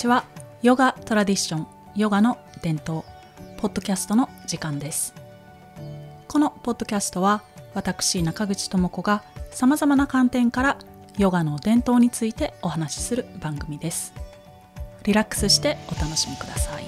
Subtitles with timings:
[0.00, 0.24] こんにちは。
[0.62, 3.04] ヨガトラディションヨガの伝統
[3.58, 5.12] ポッドキャストの時間です。
[6.26, 7.42] このポッドキャストは
[7.74, 10.78] 私中口智子がさまざまな観点から
[11.18, 14.14] ヨガの伝統についてお話しする番組です。
[15.04, 16.84] リラックスしてお楽しみください。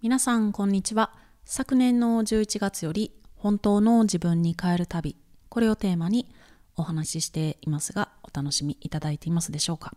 [0.00, 1.12] 皆さんこんにちは。
[1.44, 5.16] 昨年の11月より本当の自分に変える旅
[5.48, 6.28] これをテーマに
[6.76, 9.92] お話ししていますがお楽しみいただいていますでしょうか、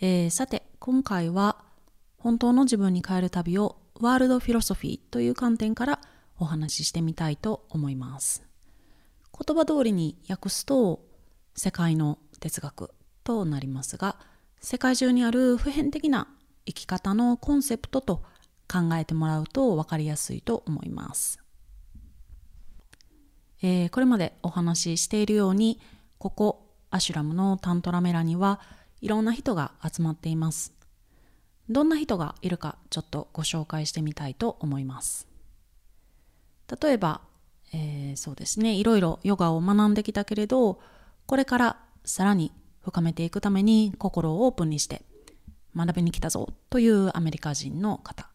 [0.00, 1.64] えー、さて今回は
[2.16, 6.00] 本当の自分に変える旅をワールドフィロソフィーという観点から
[6.38, 8.44] お話ししてみたいと思います。
[9.46, 11.04] 言葉通りに訳すと
[11.54, 12.90] 世界の哲学
[13.24, 14.16] となりますが
[14.60, 16.28] 世界中にある普遍的な
[16.66, 18.22] 生き方のコンセプトと
[18.70, 21.40] 考えてもらうと分かりやすいと思います。
[23.62, 25.80] えー、これまでお話ししているように
[26.18, 28.60] ここアシュラムのタントラメラには
[29.00, 30.72] いろんな人が集まっています。
[31.68, 35.26] どんな人がいるかちょっとご紹介してみたいと思います。
[36.80, 37.20] 例えば、
[37.72, 40.80] えー、そうですねいろいろヨガを学んできたけれど
[41.26, 42.52] これからさらに
[42.82, 45.02] 深めていくために心をオープンにして
[45.76, 48.27] 学びに来たぞというアメリカ人の方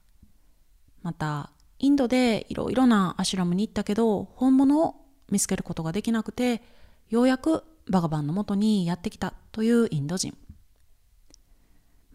[1.03, 4.95] またインドでいろいろなアシュラムに行ったけど本物を
[5.29, 6.63] 見つけることができなくて
[7.09, 10.35] ようやくバガバンのもとにやってきたというインド人。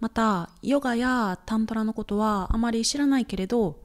[0.00, 3.83] またヨガやタントラのことはあまり知らないけれど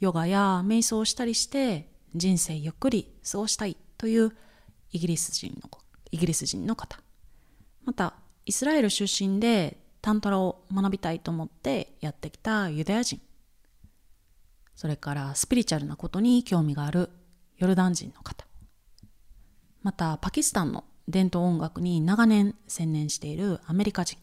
[0.00, 4.32] ヨガや瞑想をしたりして人生ゆっくり過ごしたいという
[4.92, 5.70] イギリス人の
[6.10, 6.98] イギリス人の方。
[7.84, 8.14] また
[8.44, 13.20] イスラエル出身でタントラを学びたいと思ってやってきたユダヤ人。
[14.74, 17.10] それからスピリチュアルなことに興味がある
[17.56, 18.46] ヨルダン人の方。
[19.82, 24.18] またパキスタンの伝統音楽に長年専念しているアメリカ人。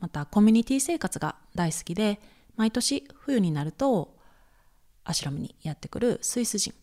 [0.00, 2.20] またコミュニティ生活が大好きで
[2.56, 4.16] 毎年冬になると
[5.04, 6.74] アシュラムにやってくるスイス人。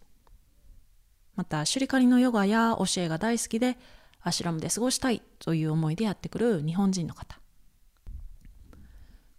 [1.36, 3.78] またシュリカリのヨガや教えが大好きで
[4.22, 7.40] アシュラムで過ごしたいという思いでやってくる日本人の方。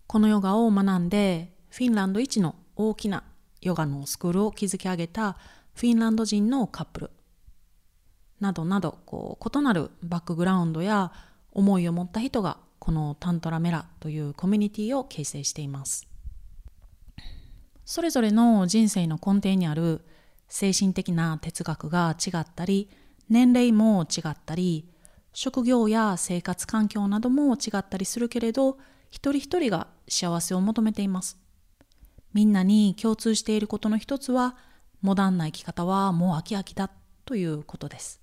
[0.07, 3.23] このヨガを学んでフィンランド一の大きな
[3.61, 5.37] ヨガのスクールを築き上げた
[5.75, 7.11] フィンランド人のカップル。
[8.41, 11.13] などなどこう異なるバックグラウンドや
[11.53, 16.09] 思いを持った人がこのタントラメラというコミュニティを形成しています。
[17.85, 20.01] それぞれの人生の根底にある
[20.49, 22.89] 精神的な哲学が違ったり
[23.29, 24.89] 年齢も違ったり
[25.35, 28.79] 職業や生活環境なども違ったりするけれど
[29.11, 31.46] 一人一人が幸せを求めています。
[32.37, 34.57] みんなに共通していることの一つは、
[35.01, 36.91] モダンな生き方はもう飽き飽きだ
[37.25, 38.21] ということです。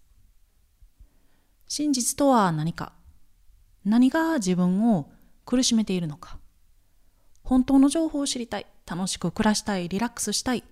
[1.68, 2.94] 真実とは何か？
[3.84, 5.10] 何が自分を
[5.46, 6.38] 苦しめているのか？
[7.44, 8.68] 本当の情報を知りたい？
[8.86, 9.90] 楽しく暮らしたい？
[9.90, 10.64] リラックスしたい？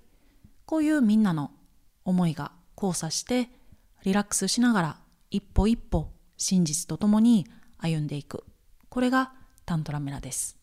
[0.67, 1.49] こういうみんなの
[2.05, 3.49] 思いが交差して
[4.03, 4.97] リラックスしながら
[5.31, 7.47] 一歩一歩真実とともに
[7.79, 8.43] 歩んでいく。
[8.89, 9.33] これが
[9.65, 10.60] タントラメラです。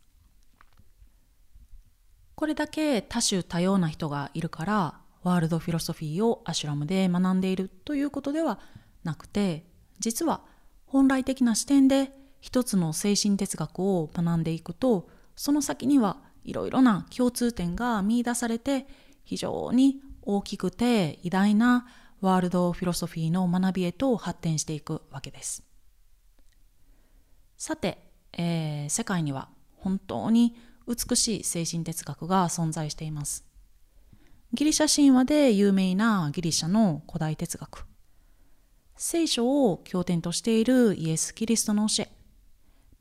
[2.38, 4.94] これだけ多種多様な人がいるから
[5.24, 8.60] ワールドフィロソフィーをアシュラムで学んでいるということでは
[9.02, 9.64] なくて
[9.98, 10.42] 実は
[10.86, 18.86] 本来的な視点で一つの精神哲学を学んでいくとその先にはいろいろな共通点が見いだされて
[19.24, 21.88] 非常に大きくて偉大な
[22.20, 25.64] ワールドフィロソフィーの学びへと発展していくわけです。
[27.56, 27.98] さて、
[28.32, 30.54] えー、世界には本当に
[30.88, 33.44] 美しい精神哲学が存在しています。
[34.54, 37.84] ギリシャ神話で有名なギリシャの古代哲学。
[38.96, 42.10] 聖書を経典としているイエス・キリストの教え。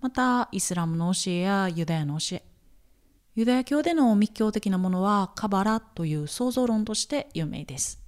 [0.01, 2.43] また、イスラムの教えやユダヤの教え。
[3.35, 8.01] ユダヤ教での密教的なものはカバラという創造論として有名です。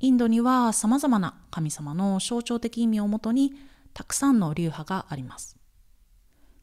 [0.00, 3.54] インドには様々な神様の象徴的意味をもとに
[3.92, 5.61] たくさんの流派があります。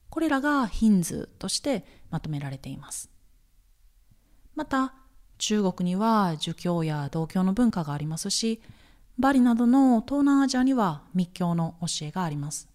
[0.09, 3.09] これらがヒンズーとしてまとめられています。
[4.55, 4.93] また、
[5.37, 8.61] 中国には儒教や道教の文化がありますし、
[9.17, 12.69] バリなどの東南アジアには密教の教えがあります。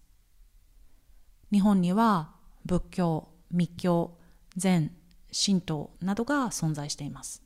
[1.51, 2.31] 日本には
[2.65, 4.17] 仏教、密教、
[4.55, 4.91] 禅、
[5.31, 7.43] 神道などが存在しています。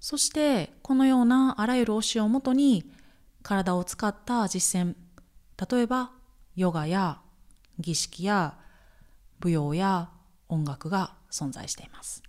[0.00, 2.90] そしてこのようなあらゆる教えをもとに
[3.42, 4.94] 体を使った実践
[5.70, 6.12] 例えば
[6.58, 7.20] ヨガや
[7.78, 8.58] 儀式や
[9.38, 10.10] 舞踊や
[10.48, 12.24] 音楽が存在しています。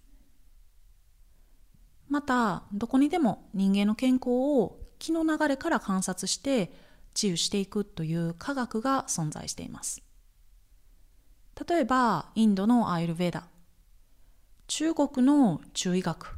[2.10, 6.72] またどこにでも人間の健康を気の流れから観察して
[7.16, 10.04] 治癒していくという科学が存在しています。
[11.68, 13.48] 例えばインドのアイルベーダ。
[14.68, 16.38] 中国の中医学。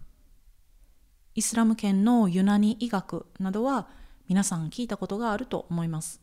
[1.35, 3.89] イスラム圏のユナニ医学などは
[4.29, 6.20] 皆さん聞いたことがあると思います。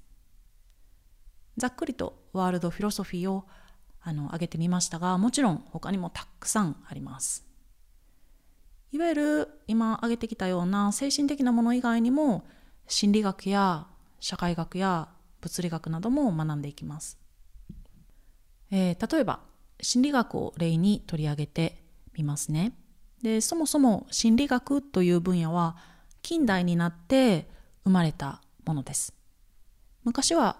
[1.58, 3.44] ざっくりとワールドフィロソフィーを
[4.00, 7.44] あの挙げてみましたがもちろん他にもたくさんあります。
[8.90, 12.46] いわゆる今挙げてきたような精神的なもの以外にも
[12.86, 13.86] 心理学や
[14.18, 15.08] 社会学や
[15.42, 17.18] 物理学なども学んでいきます、
[18.70, 19.40] えー、例えば
[19.80, 21.82] 心理学を例に取り上げて
[22.14, 22.72] みますね。
[23.22, 25.76] でそもそも心理学という分野は
[26.22, 27.48] 近代になって
[27.84, 29.14] 生まれたものです。
[30.04, 30.56] 昔は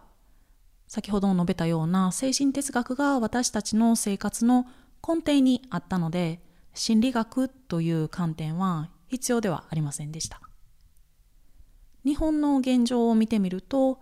[0.89, 4.67] 先ほど述べたような精神哲学が私たちの生活の
[5.07, 6.41] 根底にあったので
[6.75, 10.41] 心理学という観点は必要ではありませんでした。
[12.05, 14.01] 日本の現状を見てみると、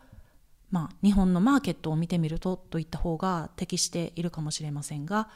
[0.71, 5.29] まあ、日本のマーケットを見てみるとといった方が適しているかもしれませんが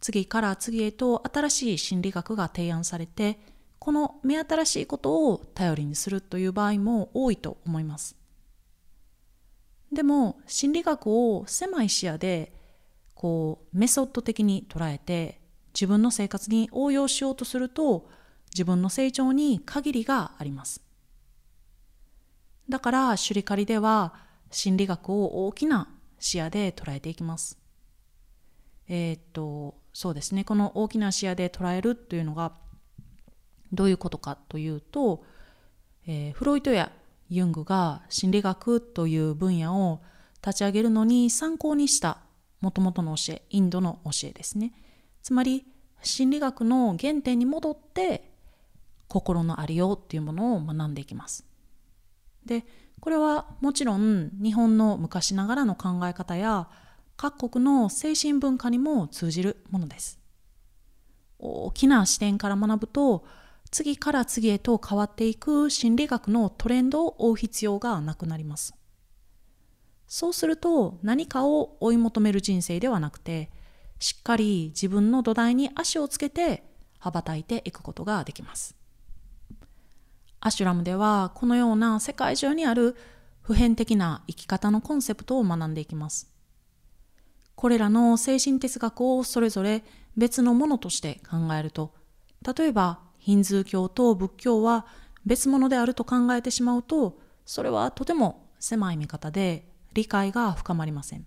[0.00, 3.38] 次から次へと新しい心理学が提案されて
[3.78, 8.19] この目新しいことを頼りにするという場合も多いと思います。
[9.92, 12.52] でも心理学を狭い視野で
[13.14, 15.40] こうメソッド的に捉えて
[15.74, 18.08] 自分の生活に応用しようとすると
[18.52, 20.82] 自分の成長に限りがあります。
[22.68, 24.14] だから首里狩りでは
[24.50, 25.88] 心理学を大きな
[26.18, 27.58] 視野で捉えていきます。
[28.88, 32.52] えー、っとそうですねこの大きな視野で捉えるというのが
[33.72, 35.24] どういうことかというと、
[36.06, 36.90] えー、フロイトや
[37.30, 40.02] ユングが心理学という分野を
[40.44, 42.18] 立ち上げるのに参考にした
[42.60, 44.72] もともとの教えインドの教えですね。
[45.22, 45.64] つまり
[46.02, 48.30] 心理学の原点に戻って
[49.06, 51.46] 心のありようっていうものを学んでいきます。
[52.44, 52.66] で
[53.00, 56.68] これはもちろん日本の昔ながらの考え方や
[57.16, 60.18] 各国の精神文化にも通じるものです。
[61.38, 63.24] 大きな視点から学ぶと
[63.70, 68.74] 次から次へと変わっていく心理学のトレンドを追う必要がなくなります。
[70.06, 73.48] そうすると何かを追い求める人生ではなくて
[74.00, 76.64] しっかり自分の土台に足をつけて
[76.98, 78.74] 羽ばたいていくことができます。
[80.40, 82.96] アシュラムではこのような世界中にある
[83.40, 86.32] 普遍的な生き方のコンセプトを学んでいきます。
[87.54, 89.84] これらの精神哲学をそれぞれ
[90.16, 91.94] 別のものとして考えると、
[92.56, 94.86] 例えばヒンズー教と仏教は
[95.24, 101.26] 別物であると考えてしまうと、それはとても狭い見方で理解が深まりません。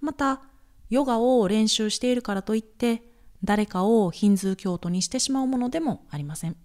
[0.00, 0.42] また、
[0.90, 3.02] ヨガを練習しているからといって
[3.44, 6.56] 誰かをヒンズー教徒にしてしまうものでもありません。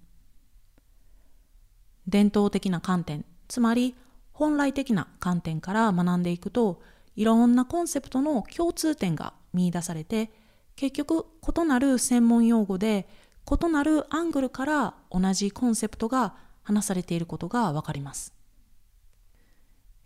[2.07, 3.95] 伝統的な観点、つまり
[4.34, 6.81] 本来的な観点から学んでいくと
[7.16, 10.31] いろんなコンセプトの共通点が見出されて
[10.75, 11.25] 結局
[11.56, 13.07] 異なる専門用語で
[13.50, 18.33] 異なるアングルから同じコンセプトが話されていることがわかります。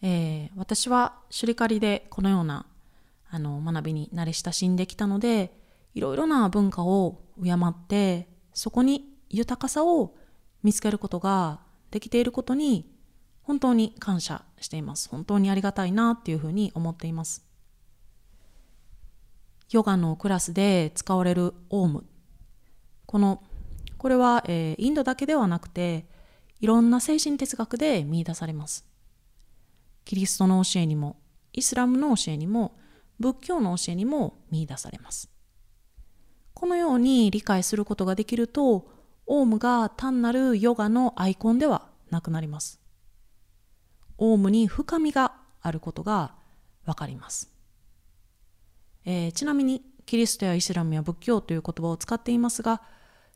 [0.01, 2.65] えー、私はシュリカリでこのような
[3.29, 5.53] あの学びに慣れ親しんできたので
[5.95, 10.15] いろいろな文化を敬ってそこに豊かさを
[10.63, 11.59] 見つけることが
[11.91, 12.91] できていることに
[13.41, 15.09] 本当に感謝しています。
[15.09, 17.45] 本当にありがたいなっていうふうに思っています。
[19.71, 22.05] ヨガのクラスで使われるオウム。
[23.07, 23.41] この
[23.97, 26.05] これは、えー、インドだけではなくて
[26.59, 28.85] いろんな精神哲学で見出されます
[30.05, 31.17] キリストの教えにも
[31.53, 32.77] イスラムの教えにも
[33.19, 35.29] 仏教の教えにも見出されます。
[36.53, 38.89] このように理解することができると、
[39.25, 42.79] オウムが単なるヨガのアイコンではなくなります。
[44.17, 46.35] オウムに深みがあることが
[46.85, 47.51] わかります。
[49.05, 52.81] えー、ちなみに、キリストやイスラムや仏教という言葉を使っていますが、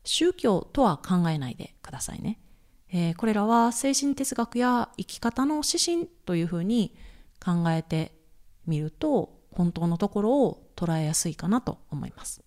[0.04, 2.40] 宗教とは考えないでくださいね。
[2.92, 6.94] えー、これらは精神哲学や生き方の指針というふうに
[7.42, 8.12] 考えて
[8.66, 12.42] みると本当のところを捉えやすいかなと思います。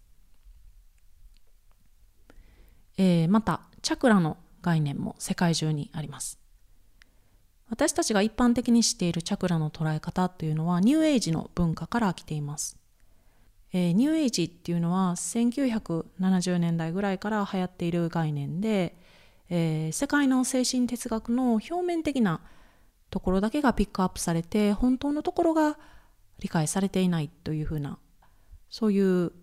[2.98, 6.40] えー、またチャクラの概念も世界中にあります。
[7.70, 12.78] 私たちが一般的に知っているチャクラの捉え方というのはニューエイジの文化から来ています。
[13.78, 18.96] えー、ニューエイジっていうのは1970年代ぐらいから流行っている概念で、
[19.50, 22.40] えー、世界の精神哲学の表面的な
[23.10, 25.78] ところだけがピックアップされて本当のところが
[26.40, 27.98] 理解されていないというふうな
[28.70, 29.34] そういう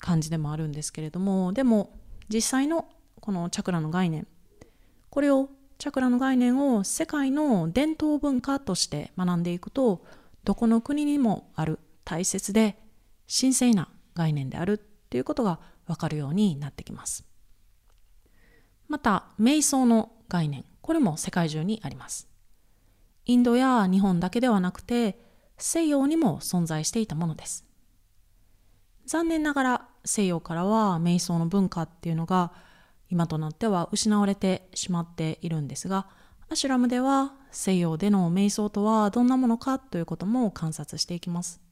[0.00, 1.96] 感じでもあるんですけれどもでも
[2.28, 2.88] 実際の
[3.20, 4.26] このチャクラの概念
[5.10, 10.04] これをチャクラの概念を世界の伝統文化として学んでいくと
[10.42, 12.82] どこの国にもある大切で
[13.28, 17.24] 神聖な概念であるっていうことがわかるようになってきます。
[18.88, 22.28] また瞑想の概念これも世界中にあります。
[23.26, 25.18] インドや日本だけではなくて
[25.56, 27.64] 西洋にも存在していたものです。
[29.06, 32.52] 残念ながら西洋からは瞑想の文化っていうのが
[33.10, 36.06] 今となっては失われてしまっているんですが
[36.50, 41.63] アシュラムでは西洋での瞑想とはどんなものかということも観察していきます。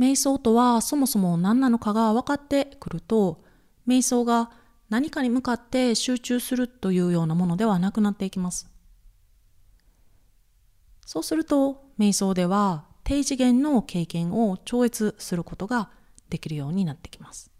[0.00, 3.44] 瞑想とはそもそも何なのかが分かってくると
[3.86, 4.50] 瞑想が
[4.88, 8.70] 何かに向かって集中するというようなものではなくなっていきます。
[11.04, 15.90] そうすると瞑想では低次元の経験を超越することが
[16.30, 17.50] できるようになってきます。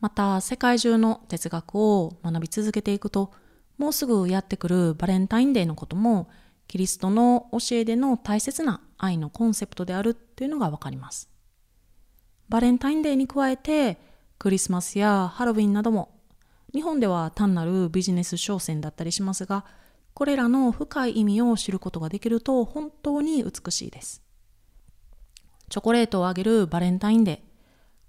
[0.00, 3.32] また世界中の哲学を学び続けていくと
[3.78, 6.28] もうすぐやってくるバレンタインデーのことも
[6.68, 11.28] キリストの教えでの大切な愛のコンセプトであるというのがわかります。
[12.48, 13.98] バレンタインデーに加えて
[14.38, 16.14] クリスマスやハロウィンなども
[16.72, 19.64] 日本では単なるビジネス商戦だったりしますが
[20.14, 24.22] これらの深い意味を知ることができると本当に美しいです。
[25.68, 27.48] チョコレートをあげるバレンタインデー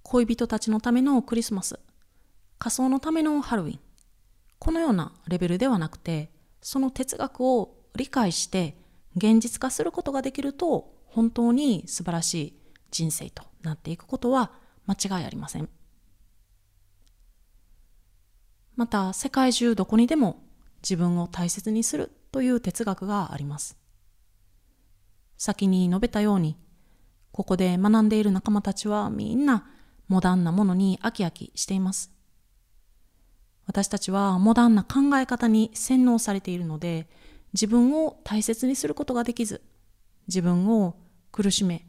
[0.04, 1.80] 恋人たちのためのクリスマス、
[2.58, 3.80] 仮装のためのハロウィン、
[4.58, 8.78] このようなレベルではなくて、その哲学を理解して
[9.18, 12.54] 現実化することができると、本当に素晴らしい
[12.92, 14.52] 人生となっていくことは
[14.88, 15.70] 間違いありません。
[18.76, 20.42] また、世界中どこにでも
[20.82, 23.78] 自分を大切にするという哲学があります。
[25.38, 26.56] 先に述べたように、
[27.34, 29.70] ここで学んでいる仲間たちはみんな
[30.08, 32.14] モダンなものに飽き飽きしています。
[33.66, 37.10] 私たちはモダンな考え方に洗脳されているので、
[37.54, 39.62] 自分を大切にすることができず、
[40.28, 40.96] 自分を
[41.32, 41.86] 苦しめ、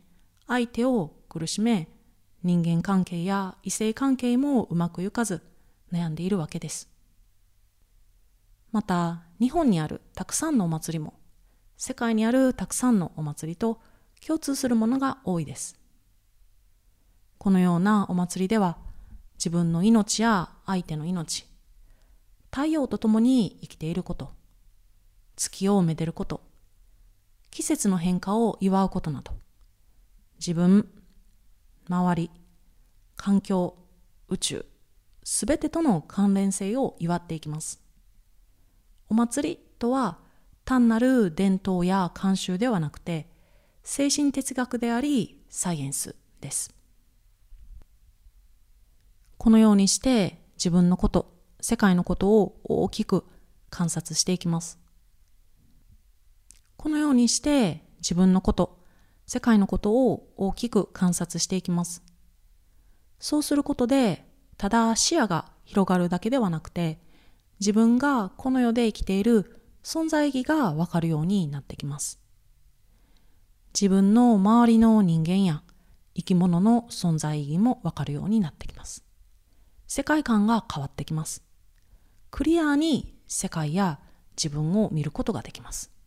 [0.46, 1.88] 相手を苦しめ、
[2.42, 5.42] 人間関係や異性関係もうまくいかず
[5.92, 6.88] 悩んでいるわけです。
[8.72, 11.14] また、日本にあるたくさんのお祭りも、
[11.76, 13.80] 世界にあるたくさんのお祭りと
[14.24, 15.78] 共通するものが多いです。
[17.38, 18.76] このようなお祭りでは
[19.38, 21.46] 自分の命や相手の命、
[22.50, 24.30] 太陽と共に生きていること、
[25.40, 26.42] 月をめでること、
[27.50, 29.32] 季節の変化を祝うことなど、
[30.38, 30.86] 自分、
[31.88, 32.30] 周り、
[33.16, 33.74] 環境、
[34.28, 34.66] 宇宙、
[35.24, 37.80] すべてとの関連性を祝っていきます。
[39.08, 40.18] お祭りとは
[40.66, 43.26] 単なる伝統や慣習ではなくて、
[43.82, 46.74] 精神哲学でありサイエンスです。
[49.38, 51.32] このようにして自分のこと、
[51.62, 53.24] 世界のことを大きく
[53.70, 54.78] 観察していきます。
[56.80, 58.78] このようにして自分のこと、
[59.26, 62.02] 世界のことを大きく観察していきます。
[63.18, 66.98] そうすることで、ただ視野が広がるだけではなくて、
[67.60, 72.18] 自分がこの世で生きている存在意義がわかるようになってきます。
[73.74, 75.62] 自分の周りの人間や
[76.14, 79.04] 生き物の存在意義もわかるようになってきます。
[79.86, 81.44] 世界観が変わってきます。
[82.30, 84.00] クリアに世界や
[84.34, 85.99] 自分を見ることができます。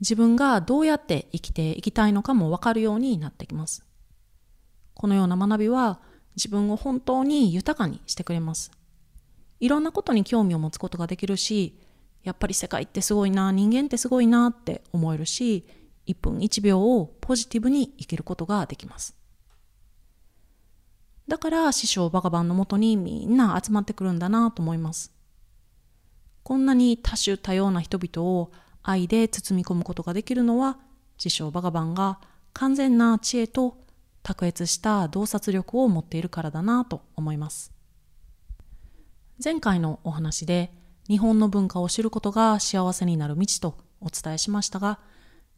[0.00, 3.84] 自分がどうやって生きていきたいのかもわかるようになってきます。
[4.94, 6.00] このような学びは
[6.36, 8.70] 自分を本当に豊かにしてくれます。
[9.60, 11.78] いろんなことに興味を持つことができるし、
[12.22, 15.66] やっぱり世界ってすごいな、人間ってすごいなって思えるし、
[16.06, 19.16] 1分1秒をポジティブに生きることができます。
[21.26, 25.12] だから師匠バカバンのもとにみんな集まってくるんだなと思います。
[26.42, 28.50] こんなに多種多様な人々を
[28.82, 30.78] 愛で包み込むことができるのは
[31.16, 32.20] 師匠バカバンが
[32.52, 33.76] 完全な知恵と
[34.22, 37.72] 卓越した洞察力を持っているからだなと思います。
[39.42, 40.72] 前回のお話で
[41.08, 44.98] 日本の文化を知ることが幸せになる道とお伝えしましたが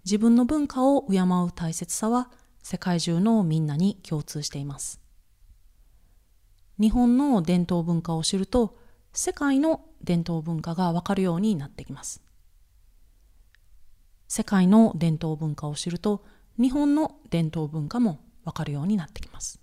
[0.04, 2.30] 自分の文化を敬う大切さは
[2.62, 5.00] 世界中のみんなに共通しています。
[6.78, 8.78] 日本の伝統文化を知ると
[9.12, 12.22] 世界の伝統文化がわかるようになってきます。
[14.32, 16.24] 世界の伝統文化を知ると
[16.56, 19.60] 日本の伝統文化もわかるようになってきます。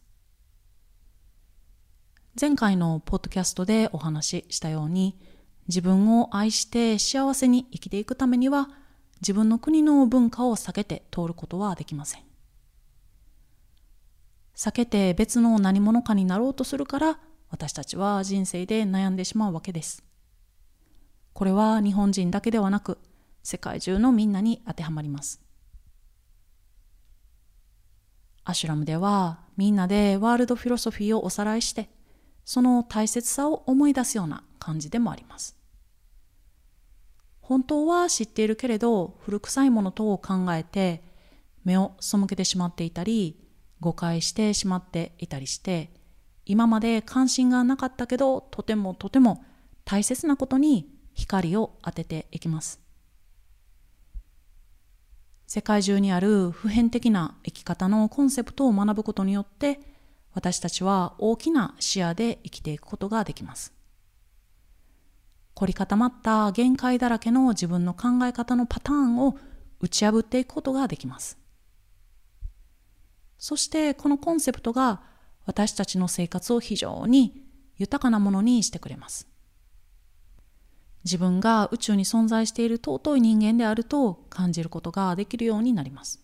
[2.39, 5.17] 前回のポッドキャストでお話ししたように
[5.69, 8.69] 自分を愛して幸せに生きていくためには
[9.21, 12.23] 自分の国の文化を避けて通ることはできません。
[14.53, 17.19] 避けて別の何者かになろうとするから
[17.49, 20.03] 私たちは人生で悩んでしまうわけです。
[21.31, 22.97] これは日本人だけではなく
[23.49, 25.39] 世界中のみんなに当てはまります。
[28.43, 31.89] アシュラムではみんなでワールドフィロソフィーをおさらいして
[32.43, 35.55] その大切さを思い出すような感じでもあります。
[37.39, 41.01] 本当は知っているけれど古臭いものと考えて
[41.63, 43.39] 目を背けてしまっていたり
[43.79, 45.89] 誤解してしまっていたりして
[46.45, 49.45] 今まで関心がなかったけどとてもとても
[49.85, 52.86] 大切なことに光を当てていきます
[55.47, 59.79] 世界中にある普遍的な生き方のコンセプトを学ぶことによって
[60.33, 63.73] 私たちは大きな視野で生きていくことができます
[65.53, 69.37] 凝り固まった限界だらけの自分の考え方のパターンを
[69.79, 71.39] 打ち破っていくことができます
[73.37, 75.01] そしてこのコンセプトが
[75.45, 77.41] 私たちの生活を非常に
[77.77, 79.27] 豊かなものにしてくれます。
[81.07, 86.19] 自分が宇宙に存在している尊い人間であると感じることができるようになります。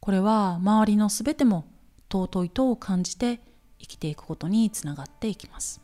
[0.00, 1.64] これは周りのすべても
[2.12, 3.40] 尊いと感じて
[3.78, 5.80] 生きていくことにつながっていきます。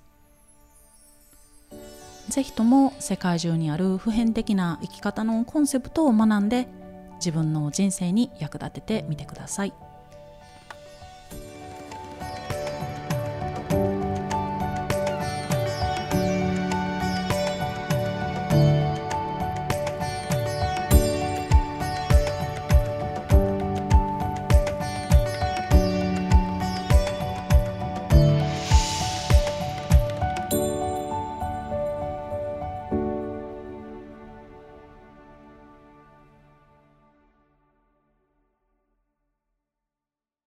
[2.28, 6.66] ぜひとも世界中にある普遍的な生き方のコンセプトを学んで
[7.16, 9.73] 自分の人生に役立ててみてください。